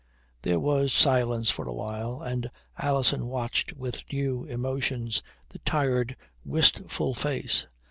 [0.41, 7.13] There was silence for a while, and Alison watched with new emotions the tired, wistful
[7.13, 7.67] face.